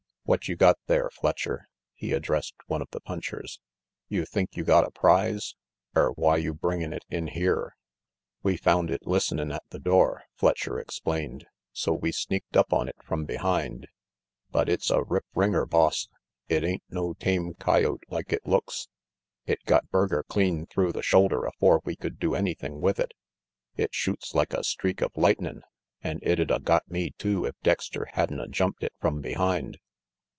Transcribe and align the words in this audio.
"What 0.23 0.47
you 0.47 0.55
got 0.55 0.77
there, 0.85 1.09
Fletcher?" 1.09 1.67
he 1.93 2.13
addressed 2.13 2.55
one 2.67 2.81
of 2.81 2.87
the 2.91 3.01
punchers. 3.01 3.59
"You 4.07 4.23
think 4.23 4.55
you 4.55 4.63
got 4.63 4.87
a 4.87 4.91
prize, 4.91 5.55
er 5.97 6.13
why 6.15 6.37
you 6.37 6.53
bringin' 6.53 6.93
it 6.93 7.03
in 7.09 7.27
here?" 7.27 7.75
"We 8.41 8.55
found 8.55 8.89
it 8.91 9.05
listenin' 9.05 9.51
at 9.51 9.63
the 9.71 9.79
door," 9.79 10.23
Fletcher 10.35 10.79
explained, 10.79 11.47
"so 11.73 11.91
we 11.91 12.13
sneaked 12.13 12.55
up 12.55 12.71
on 12.71 12.87
it 12.87 12.95
from 13.03 13.25
behind. 13.25 13.89
But 14.51 14.69
it's 14.69 14.89
a 14.89 15.03
rip 15.03 15.25
ringer, 15.35 15.65
boss. 15.65 16.07
It 16.47 16.63
ain't 16.63 16.83
no 16.89 17.13
tame 17.13 17.53
coyote 17.55 18.05
like 18.07 18.31
it 18.31 18.45
looks. 18.45 18.87
It 19.45 19.61
got 19.65 19.89
Berger 19.89 20.23
clean 20.23 20.65
through 20.65 20.93
the 20.93 21.03
shoulder 21.03 21.43
afore 21.43 21.81
we 21.83 21.97
could 21.97 22.19
do 22.19 22.35
any 22.35 22.53
thing* 22.53 22.79
"with 22.79 23.01
it. 23.01 23.13
It 23.75 23.93
shoots 23.93 24.31
about 24.31 24.37
like 24.39 24.53
a 24.53 24.63
streak 24.63 25.01
of 25.01 25.11
lightnin', 25.17 25.63
an' 26.01 26.19
it'd 26.21 26.51
a 26.51 26.59
got 26.61 26.89
me 26.89 27.09
too 27.17 27.43
if 27.43 27.55
Dexter 27.63 28.07
had'n 28.13 28.39
a 28.39 28.47
jumped 28.47 28.81
it 28.83 28.93
from 29.01 29.19
behind." 29.19 29.77